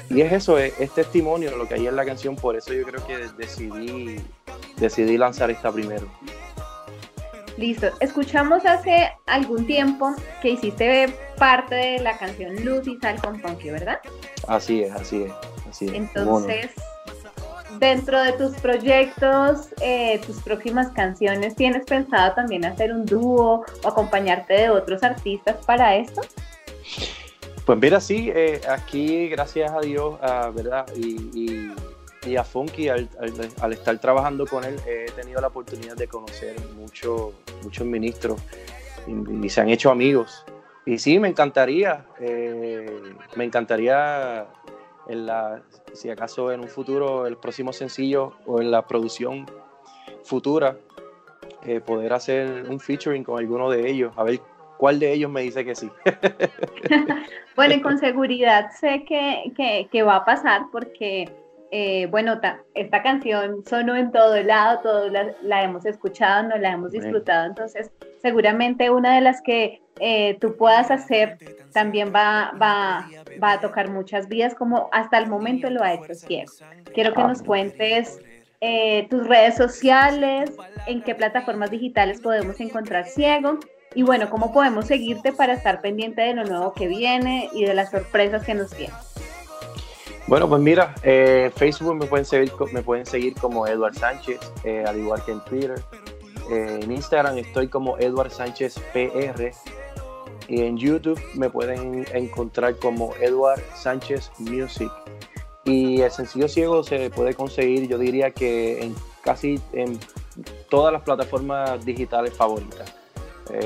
es 0.10 0.34
eso, 0.34 0.58
es, 0.58 0.74
testimonio 0.96 1.56
lo 1.56 1.68
que 1.68 1.76
hay 1.76 1.86
en 1.86 1.96
la 1.96 2.04
canción, 2.04 2.36
por 2.36 2.56
eso 2.56 2.74
yo 2.74 2.84
creo 2.84 3.06
que 3.06 3.28
decidí, 3.38 4.20
decidí 4.78 5.18
lanzar 5.18 5.52
esta 5.52 5.72
primero. 5.72 6.08
Listo, 7.58 7.88
escuchamos 8.00 8.66
hace 8.66 9.12
algún 9.28 9.68
tiempo 9.68 10.14
que 10.42 10.50
hiciste 10.50 11.16
parte 11.38 11.76
de 11.76 12.00
la 12.00 12.18
canción 12.18 12.56
Luz 12.66 12.88
y 12.88 12.98
Sal 12.98 13.22
con 13.22 13.40
Funky, 13.40 13.70
¿verdad? 13.70 14.00
Así 14.48 14.84
es, 14.84 14.92
así 14.92 15.24
es, 15.24 15.34
así 15.70 15.86
es. 15.86 15.94
Entonces, 15.94 16.72
dentro 17.80 18.22
de 18.22 18.34
tus 18.34 18.56
proyectos, 18.58 19.70
eh, 19.82 20.22
tus 20.26 20.42
próximas 20.42 20.92
canciones, 20.92 21.56
¿tienes 21.56 21.86
pensado 21.86 22.34
también 22.34 22.66
hacer 22.66 22.94
un 22.94 23.06
dúo 23.06 23.66
o 23.84 23.88
acompañarte 23.88 24.54
de 24.54 24.70
otros 24.70 25.04
artistas 25.04 25.58
para 25.66 25.96
esto? 25.96 26.22
Pues 27.66 27.80
mira, 27.80 28.00
sí, 28.00 28.32
eh, 28.34 28.62
aquí 28.70 29.28
gracias 29.28 29.72
a 29.72 29.82
Dios, 29.82 30.18
ah, 30.22 30.52
¿verdad? 30.54 30.86
Y, 30.96 31.72
y, 32.28 32.36
a 32.38 32.44
Funky, 32.44 32.90
al, 32.90 33.08
estar 33.72 34.00
trabajando 34.00 34.48
con 34.48 34.64
él, 34.64 34.80
he 34.88 35.12
tenido 35.12 35.40
la 35.42 35.48
oportunidad 35.48 35.96
de 35.96 36.08
conocer 36.08 36.56
mucho, 36.76 37.34
muchos 37.64 37.86
ministros 37.86 38.42
y, 39.08 39.50
se 39.50 39.62
han 39.62 39.70
hecho 39.70 39.92
amigos. 39.92 40.44
Y 40.88 40.98
sí, 40.98 41.20
me 41.20 41.28
encantaría, 41.28 42.06
eh, 42.20 42.55
me 43.36 43.44
encantaría 43.44 44.48
en 45.08 45.26
la, 45.26 45.62
si 45.94 46.10
acaso 46.10 46.52
en 46.52 46.62
un 46.62 46.68
futuro, 46.68 47.28
el 47.28 47.38
próximo 47.38 47.74
sencillo 47.74 48.34
o 48.46 48.62
en 48.62 48.72
la 48.72 48.88
producción 48.88 49.46
futura, 50.24 50.78
eh, 51.66 51.80
poder 51.80 52.14
hacer 52.14 52.66
un 52.70 52.80
featuring 52.80 53.24
con 53.24 53.40
alguno 53.40 53.70
de 53.70 53.90
ellos, 53.90 54.14
a 54.18 54.24
ver 54.24 54.40
cuál 54.78 55.00
de 55.00 55.14
ellos 55.14 55.32
me 55.32 55.42
dice 55.42 55.64
que 55.64 55.76
sí. 55.76 55.90
bueno, 57.56 57.76
y 57.76 57.82
con 57.82 57.98
seguridad 57.98 58.72
sé 58.80 59.06
que, 59.06 59.88
que 59.92 60.04
va 60.04 60.18
a 60.18 60.26
pasar 60.26 60.64
porque 60.72 61.32
eh, 61.78 62.08
bueno, 62.08 62.40
esta 62.74 63.04
canción 63.04 63.66
sonó 63.66 63.98
en 63.98 64.12
todo 64.12 64.42
lado, 64.44 64.80
todos 64.82 65.12
la, 65.42 65.64
hemos 65.64 65.86
escuchado, 65.86 66.48
nos 66.48 66.60
la 66.60 66.72
hemos 66.72 66.92
disfrutado, 66.92 67.48
entonces 67.48 67.92
seguramente 68.26 68.90
una 68.90 69.14
de 69.14 69.22
las 69.22 69.40
que 69.40 69.84
eh, 70.00 70.36
tú 70.42 70.58
puedas 70.58 70.90
hacer 70.90 71.38
también 71.74 72.12
va, 72.12 72.54
va, 72.60 73.08
va, 73.42 73.52
a 73.52 73.62
tocar 73.62 73.92
muchas 73.92 74.28
vidas 74.28 74.56
como 74.56 74.90
hasta 74.92 75.20
el 75.20 75.28
momento 75.28 75.70
lo 75.70 75.84
ha 75.84 75.94
hecho 75.94 76.16
Ciego. 76.16 76.52
Quiero 76.92 77.14
que 77.14 77.22
nos 77.22 77.44
cuentes 77.44 78.20
eh, 78.62 79.06
tus 79.12 79.28
redes 79.28 79.58
sociales, 79.58 80.54
en 80.88 81.04
qué 81.04 81.14
plataformas 81.14 81.70
digitales 81.70 82.20
podemos 82.20 82.60
encontrar 82.60 83.06
Ciego 83.06 83.60
y 83.94 84.02
bueno, 84.02 84.32
cómo 84.32 84.52
podemos 84.52 84.88
seguirte 84.88 85.32
para 85.32 85.54
estar 85.54 85.82
pendiente 85.82 86.24
de 86.24 86.34
lo 86.34 86.46
nuevo 86.46 86.74
que 86.74 86.88
viene 86.88 87.52
y 87.54 87.64
de 87.64 87.76
las 87.76 87.92
sorpresas 87.92 88.44
que 88.44 88.56
nos 88.56 88.76
vienen. 88.76 88.98
Bueno, 90.26 90.50
pues 90.50 90.64
mira, 90.64 90.96
eh, 91.04 91.52
Facebook 91.56 91.94
me 91.94 92.08
pueden 92.08 92.26
seguir, 92.26 92.52
me 92.74 92.82
pueden 92.82 93.06
seguir 93.06 93.36
como 93.36 93.68
Eduard 93.68 93.94
Sánchez, 93.94 94.40
eh, 94.64 94.84
al 94.88 94.98
igual 94.98 95.24
que 95.24 95.34
en 95.34 95.42
Twitter. 95.42 95.76
Eh, 96.50 96.80
en 96.82 96.92
Instagram 96.92 97.38
estoy 97.38 97.68
como 97.68 97.98
Eduard 97.98 98.32
Sánchez 98.32 98.80
PR. 98.94 99.52
Y 100.48 100.62
en 100.62 100.78
YouTube 100.78 101.20
me 101.34 101.50
pueden 101.50 102.06
encontrar 102.14 102.78
como 102.78 103.14
Eduard 103.20 103.62
Sánchez 103.76 104.32
Music. 104.38 104.92
Y 105.64 106.02
el 106.02 106.12
sencillo 106.12 106.48
ciego 106.48 106.84
se 106.84 107.10
puede 107.10 107.34
conseguir, 107.34 107.88
yo 107.88 107.98
diría 107.98 108.30
que 108.30 108.84
en 108.84 108.96
casi 109.24 109.60
en 109.74 109.98
todas 110.70 110.94
las 110.94 111.02
plataformas 111.02 111.84
digitales 111.84 112.34
favoritas. 112.34 112.94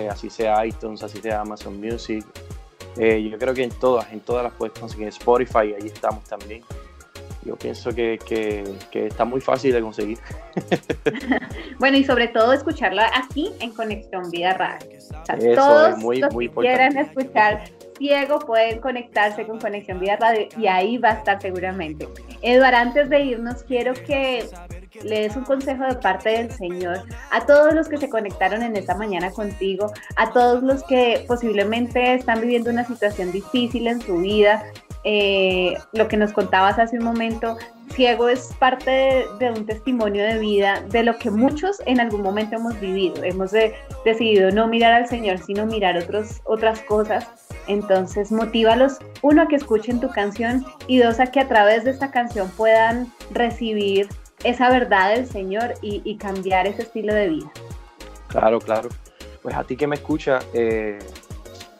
así 0.09 0.29
sea 0.29 0.65
iTunes, 0.65 1.03
así 1.03 1.19
sea 1.19 1.41
Amazon 1.41 1.77
Music, 1.81 2.25
eh, 2.97 3.29
yo 3.29 3.37
creo 3.37 3.53
que 3.53 3.63
en 3.63 3.69
todas, 3.69 4.11
en 4.11 4.19
todas 4.19 4.43
las 4.43 4.53
puedes 4.53 4.77
conseguir. 4.77 5.07
Spotify, 5.07 5.73
ahí 5.79 5.85
estamos 5.85 6.23
también. 6.25 6.63
Yo 7.49 7.55
pienso 7.55 7.89
que, 7.95 8.19
está 8.93 9.25
muy 9.25 9.41
fácil 9.41 9.73
de 9.73 9.81
conseguir. 9.81 10.19
bueno, 11.79 11.97
y 11.97 12.03
sobre 12.03 12.27
todo 12.27 12.53
escucharla 12.53 13.09
aquí 13.15 13.51
en 13.59 13.71
Conexión 13.71 14.29
Vida 14.29 14.53
Radio. 14.53 14.99
todos 15.55 15.97
muy, 15.97 16.19
los 16.19 16.29
que 16.31 16.49
quieran 16.49 16.95
escuchar 16.95 17.63
ciego 17.97 18.37
pueden 18.37 18.79
conectarse 18.81 19.47
con 19.47 19.59
Conexión 19.59 19.99
Vida 19.99 20.17
Radio 20.17 20.47
y 20.59 20.67
ahí 20.67 20.99
va 20.99 21.09
a 21.09 21.13
estar 21.13 21.41
seguramente. 21.41 22.07
Eduard, 22.43 22.75
antes 22.75 23.09
de 23.09 23.19
irnos, 23.19 23.63
quiero 23.63 23.95
que 23.95 24.45
le 25.03 25.21
des 25.21 25.35
un 25.35 25.43
consejo 25.43 25.85
de 25.85 25.95
parte 25.95 26.29
del 26.29 26.51
Señor 26.51 27.01
a 27.31 27.47
todos 27.47 27.73
los 27.73 27.89
que 27.89 27.97
se 27.97 28.09
conectaron 28.09 28.61
en 28.61 28.75
esta 28.75 28.93
mañana 28.93 29.31
contigo, 29.31 29.91
a 30.17 30.31
todos 30.31 30.61
los 30.61 30.83
que 30.83 31.25
posiblemente 31.27 32.13
están 32.13 32.41
viviendo 32.41 32.69
una 32.69 32.85
situación 32.85 33.31
difícil 33.31 33.87
en 33.87 33.99
su 34.01 34.17
vida. 34.17 34.63
Eh, 35.03 35.75
lo 35.93 36.07
que 36.07 36.17
nos 36.17 36.33
contabas 36.33 36.77
hace 36.77 36.97
un 36.97 37.05
momento, 37.05 37.57
ciego 37.91 38.27
es 38.27 38.53
parte 38.59 39.25
de, 39.39 39.51
un 39.51 39.65
testimonio 39.65 40.23
de 40.23 40.37
vida 40.37 40.83
de 40.89 41.03
lo 41.03 41.17
que 41.17 41.31
muchos 41.31 41.81
en 41.85 41.99
algún 41.99 42.21
momento 42.21 42.57
hemos 42.57 42.79
vivido. 42.79 43.23
Hemos 43.23 43.51
decidido 44.03 44.51
no 44.51 44.67
mirar 44.67 44.93
al 44.93 45.07
Señor, 45.07 45.37
sino 45.39 45.65
mirar 45.65 45.97
otros, 45.97 46.41
otras 46.45 46.81
cosas. 46.81 47.27
Entonces, 47.67 48.31
motívalos, 48.31 48.97
uno, 49.21 49.43
a 49.43 49.47
que 49.47 49.55
escuchen 49.55 49.99
tu 49.99 50.09
canción 50.09 50.65
y 50.87 50.97
dos, 50.99 51.19
a 51.19 51.27
que 51.27 51.39
a 51.39 51.47
través 51.47 51.83
de 51.83 51.91
esta 51.91 52.11
canción 52.11 52.49
puedan 52.57 53.11
recibir 53.31 54.09
esa 54.43 54.69
verdad 54.69 55.15
del 55.15 55.27
Señor 55.27 55.73
y, 55.81 56.17
cambiar 56.17 56.67
ese 56.67 56.83
estilo 56.83 57.13
de 57.13 57.29
vida. 57.29 57.51
Claro, 58.27 58.59
claro. 58.59 58.89
Pues 59.41 59.55
a 59.55 59.63
ti 59.63 59.77
que 59.77 59.87
me 59.87 59.95
escucha, 59.95 60.39
eh, 60.53 60.99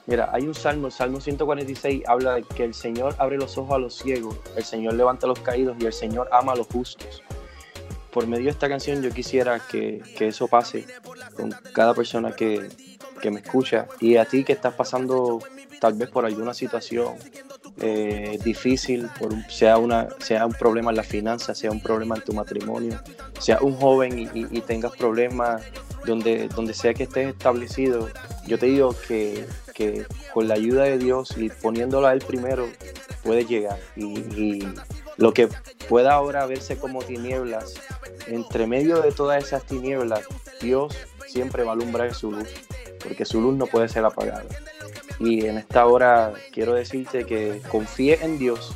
mira, 0.10 0.30
hay 0.34 0.48
un 0.48 0.56
salmo, 0.56 0.88
el 0.88 0.94
Salmo 0.94 1.22
146 1.22 2.04
habla 2.08 2.36
de 2.36 2.44
que 2.44 2.64
el 2.64 2.74
Señor 2.74 3.16
abre 3.20 3.38
los 3.38 3.58
ojos 3.58 3.76
a 3.76 3.78
los 3.78 3.96
ciegos, 3.96 4.36
el 4.56 4.64
Señor 4.64 4.96
levanta 4.96 5.28
a 5.28 5.30
los 5.30 5.40
caídos 5.40 5.78
y 5.80 5.86
el 5.86 5.94
Señor 5.94 6.28
ama 6.32 6.54
a 6.54 6.56
los 6.56 6.68
justos. 6.68 7.24
Por 8.12 8.26
medio 8.26 8.46
de 8.46 8.52
esta 8.52 8.68
canción 8.68 9.04
yo 9.04 9.12
quisiera 9.12 9.60
que, 9.60 10.02
eso 10.20 10.48
pase 10.48 10.88
con 11.36 11.52
cada 11.74 11.94
persona 11.94 12.32
que, 12.32 12.70
que 13.22 13.30
me 13.30 13.40
escucha 13.42 13.88
y 14.00 14.18
a 14.18 14.26
ti 14.26 14.44
que 14.44 14.54
estás 14.54 14.74
pasando 14.74 15.40
tal 15.80 15.94
vez 15.94 16.10
por 16.10 16.26
alguna 16.26 16.54
situación 16.54 17.14
eh, 17.82 18.38
difícil, 18.44 19.10
por 19.18 19.34
sea, 19.50 19.78
una, 19.78 20.10
sea 20.20 20.46
un 20.46 20.52
problema 20.52 20.90
en 20.90 20.98
la 20.98 21.04
finanza, 21.04 21.56
sea 21.56 21.72
un 21.72 21.80
problema 21.80 22.16
en 22.16 22.24
tu 22.24 22.34
matrimonio, 22.34 23.00
sea 23.40 23.60
un 23.62 23.74
joven 23.76 24.30
y, 24.34 24.62
tengas 24.62 24.92
problemas 24.98 25.64
donde, 26.06 26.50
donde 26.50 26.74
sea 26.74 26.94
que 26.94 27.04
estés 27.04 27.30
establecido, 27.30 28.10
yo 28.46 28.60
te 28.60 28.66
digo 28.66 28.94
que, 29.08 29.46
que 29.80 30.06
con 30.34 30.50
la 30.50 30.56
ayuda 30.56 30.84
de 30.84 30.98
Dios 30.98 31.38
y 31.38 31.48
poniéndolo 31.48 32.06
a 32.06 32.12
Él 32.12 32.20
primero, 32.20 32.68
puedes 33.24 33.48
llegar. 33.48 33.80
Y, 33.96 34.68
lo 35.16 35.34
que 35.34 35.50
pueda 35.90 36.14
ahora 36.14 36.46
verse 36.46 36.78
como 36.78 37.02
tinieblas, 37.02 37.76
entre 38.28 38.68
medio 38.68 39.02
de 39.02 39.12
todas 39.12 39.44
esas 39.44 39.64
tinieblas, 39.64 40.24
Dios 40.62 40.96
siempre 41.28 41.64
va 41.64 41.72
a 41.72 41.74
alumbrar 41.74 42.14
su 42.14 42.32
luz, 42.32 42.48
porque 43.04 43.26
su 43.26 43.42
luz 43.42 43.56
no 43.56 43.68
puede 43.68 43.90
ser 43.90 44.06
apagada. 44.06 44.46
Y 45.20 45.46
en 45.46 45.58
esta 45.58 45.86
hora 45.86 46.34
quiero 46.54 46.74
decirte 46.74 47.26
que 47.26 47.62
confíe 47.70 48.20
en 48.22 48.38
Dios. 48.38 48.74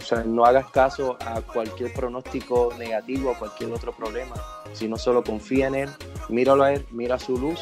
O 0.00 0.02
sea, 0.02 0.24
no 0.24 0.44
hagas 0.46 0.70
caso 0.70 1.18
a 1.20 1.42
cualquier 1.42 1.92
pronóstico 1.92 2.72
negativo, 2.78 3.30
a 3.30 3.38
cualquier 3.38 3.72
otro 3.72 3.92
problema, 3.92 4.34
sino 4.72 4.96
solo 4.96 5.22
confía 5.24 5.66
en 5.66 5.74
Él, 5.74 5.90
míralo 6.30 6.64
a 6.64 6.72
Él, 6.72 6.86
mira 6.90 7.18
su 7.18 7.36
luz. 7.38 7.60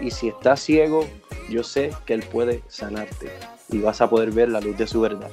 Y 0.00 0.10
si 0.10 0.28
estás 0.28 0.60
ciego, 0.60 1.06
yo 1.48 1.62
sé 1.62 1.90
que 2.06 2.14
Él 2.14 2.22
puede 2.22 2.62
sanarte 2.68 3.30
y 3.70 3.78
vas 3.78 4.00
a 4.00 4.08
poder 4.08 4.30
ver 4.30 4.48
la 4.48 4.60
luz 4.60 4.76
de 4.76 4.86
su 4.86 5.00
verdad. 5.00 5.30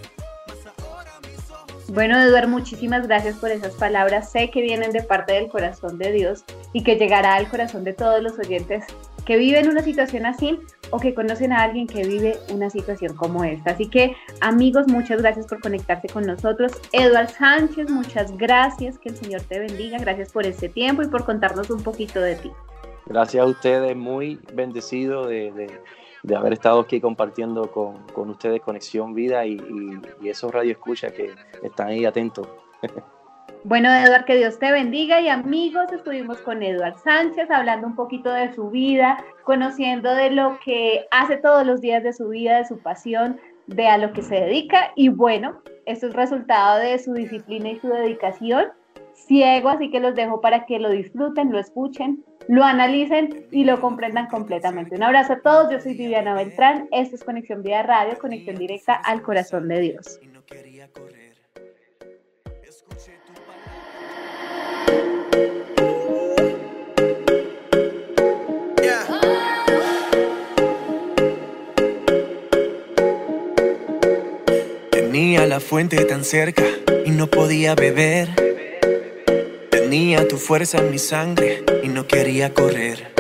Bueno, 1.90 2.20
Eduardo, 2.20 2.50
muchísimas 2.50 3.08
gracias 3.08 3.38
por 3.38 3.50
esas 3.50 3.74
palabras. 3.76 4.30
Sé 4.30 4.52
que 4.52 4.62
vienen 4.62 4.92
de 4.92 5.04
parte 5.04 5.34
del 5.34 5.48
corazón 5.48 5.98
de 5.98 6.12
Dios 6.12 6.44
y 6.74 6.84
que 6.84 6.98
llegará 6.98 7.36
al 7.36 7.48
corazón 7.48 7.86
de 7.86 7.94
todos 7.94 8.22
los 8.22 8.38
oyentes 8.38 8.84
que 9.26 9.38
viven 9.38 9.70
una 9.70 9.82
situación 9.82 10.26
así 10.26 10.60
o 10.90 11.00
que 11.00 11.14
conocen 11.14 11.52
a 11.52 11.64
alguien 11.64 11.88
que 11.88 12.06
vive 12.06 12.38
una 12.50 12.70
situación 12.70 13.16
como 13.16 13.44
esta. 13.44 13.72
Así 13.72 13.90
que 13.90 14.16
amigos, 14.42 14.88
muchas 14.88 15.22
gracias 15.22 15.48
por 15.48 15.62
conectarse 15.62 16.08
con 16.08 16.26
nosotros. 16.26 16.74
Eduard 16.92 17.30
Sánchez, 17.30 17.90
muchas 17.90 18.36
gracias, 18.38 18.98
que 18.98 19.10
el 19.10 19.18
Señor 19.18 19.42
te 19.42 19.60
bendiga, 19.60 19.98
gracias 19.98 20.32
por 20.32 20.46
este 20.46 20.70
tiempo 20.70 21.04
y 21.04 21.08
por 21.08 21.26
contarnos 21.26 21.70
un 21.70 21.84
poquito 21.84 22.22
de 22.22 22.36
ti. 22.36 22.52
Gracias 23.10 23.44
a 23.44 23.48
ustedes, 23.48 23.96
muy 23.96 24.40
bendecido 24.54 25.28
de, 25.28 25.70
haber 26.36 26.54
estado 26.54 26.82
aquí 26.82 27.00
compartiendo 27.00 27.72
con, 27.72 28.30
ustedes 28.30 28.62
Conexión 28.62 29.14
Vida 29.14 29.46
y, 29.46 29.54
y, 29.54 30.26
y 30.26 30.30
esos 30.30 30.52
radioescuchas 30.52 31.14
que 31.14 31.34
están 31.64 31.88
ahí 31.88 32.06
atentos. 32.06 32.48
Bueno, 33.64 33.90
Eduard, 33.90 34.26
que 34.26 34.36
Dios 34.36 34.60
te 34.60 34.72
bendiga 34.72 35.20
y 35.20 35.30
amigos, 35.30 35.92
estuvimos 35.92 36.38
con 36.40 36.64
Eduard 36.64 36.98
Sánchez 37.00 37.50
hablando 37.50 37.88
un 37.88 37.96
poquito 37.96 38.32
de 38.32 38.54
su 38.54 38.70
vida, 38.70 39.18
conociendo 39.44 40.14
de 40.14 40.30
lo 40.30 40.60
que 40.64 41.06
hace 41.12 41.38
todos 41.38 41.66
los 41.66 41.82
días 41.82 42.04
de 42.04 42.14
su 42.14 42.30
vida, 42.30 42.58
de 42.58 42.66
su 42.66 42.78
pasión, 42.78 43.40
de 43.66 43.88
a 43.88 43.98
lo 43.98 44.14
que 44.14 44.22
se 44.22 44.36
dedica 44.36 44.92
y 44.96 45.10
bueno, 45.10 45.62
esto 45.86 46.08
es 46.08 46.14
resultado 46.14 46.80
de 46.80 46.98
su 47.00 47.14
disciplina 47.14 47.70
y 47.70 47.80
su 47.80 47.88
dedicación. 47.90 48.68
Ciego, 49.14 49.70
así 49.70 49.90
que 49.90 50.00
los 50.00 50.16
dejo 50.16 50.40
para 50.42 50.66
que 50.66 50.80
lo 50.80 50.90
disfruten, 50.90 51.52
lo 51.52 51.60
escuchen 51.60 52.24
lo 52.48 52.64
analicen 52.64 53.46
y 53.52 53.64
lo 53.64 53.80
comprendan 53.82 54.28
completamente. 54.28 54.96
Un 54.96 55.04
abrazo 55.04 55.34
a 55.34 55.40
todos, 55.40 55.72
yo 55.72 55.80
soy 55.80 55.96
Viviana 55.96 56.34
Beltrán, 56.34 56.88
esto 56.92 57.16
es 57.16 57.24
Conexión 57.24 57.62
Vía 57.62 57.84
Radio, 57.84 58.18
conexión 58.20 58.56
directa 58.56 58.94
al 58.94 59.22
corazón 59.22 59.68
de 59.68 59.80
Dios. 59.80 60.20
Tenía 74.92 75.46
la 75.48 75.60
fuente 75.60 76.04
tan 76.06 76.24
cerca 76.24 76.64
y 77.06 77.12
no 77.12 77.28
podía 77.28 77.76
beber 77.76 78.47
Tenía 79.90 80.28
tu 80.28 80.36
fuerza 80.36 80.80
en 80.80 80.92
mi 80.92 81.00
sangre 81.00 81.64
y 81.82 81.88
no 81.88 82.06
quería 82.06 82.54
correr. 82.54 83.14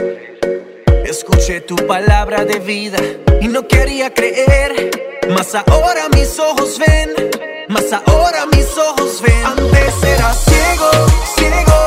Escuché 1.05 1.61
tu 1.61 1.77
palabra 1.77 2.43
de 2.43 2.59
vida 2.59 2.99
y 3.39 3.47
no 3.47 3.65
quería 3.69 4.13
creer. 4.13 4.91
Mas 5.29 5.55
ahora 5.55 6.09
mis 6.09 6.37
ojos 6.37 6.77
ven, 6.77 7.29
mas 7.69 7.93
ahora 7.93 8.45
mis 8.47 8.67
ojos 8.77 9.21
ven. 9.21 9.45
Antes 9.45 10.03
era 10.03 10.33
ciego, 10.33 10.91
ciego. 11.37 11.86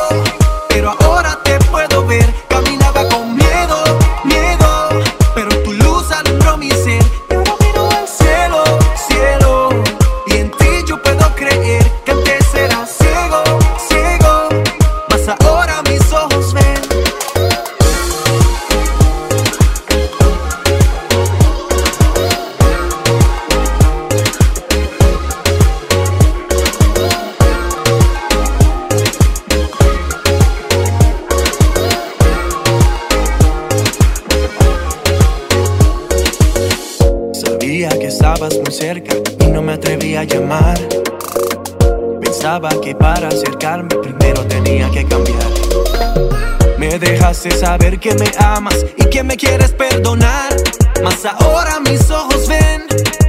hace 47.40 47.59
saber 47.59 47.99
que 47.99 48.14
me 48.16 48.30
amas 48.38 48.85
y 48.99 49.04
que 49.09 49.23
me 49.23 49.35
quieres 49.35 49.73
perdonar. 49.73 50.54
Mas 51.02 51.25
ahora 51.25 51.80
mis 51.80 52.11
ojos 52.11 52.47
ven, 52.47 52.85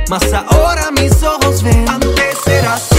mas 0.10 0.34
ahora 0.34 0.92
mis 0.92 1.24
ojos 1.24 1.64
ven. 1.64 1.88
Antes 1.88 2.46
eras 2.46 2.91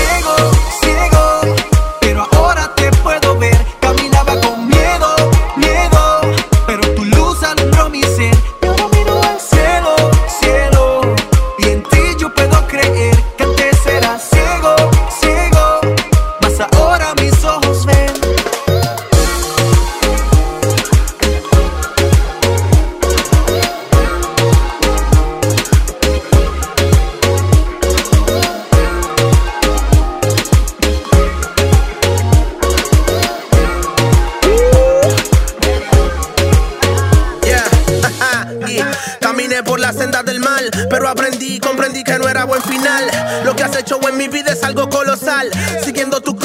Caminé 39.21 39.63
por 39.63 39.81
las 39.81 39.97
sendas 39.97 40.25
del 40.25 40.41
mal, 40.41 40.71
pero 40.91 41.09
aprendí, 41.09 41.59
comprendí 41.59 42.05
que 42.05 42.19
no 42.19 42.29
era 42.29 42.45
buen 42.45 42.63
final. 42.63 43.11
Lo 43.45 43.55
que 43.57 43.65
has 43.65 43.77
hecho 43.77 43.99
en 44.09 44.17
mi 44.17 44.29
vida 44.29 44.53
es 44.53 44.63
algo 44.63 44.89
colosal. 44.89 45.51
Siguiendo 45.85 46.21
tu 46.21 46.37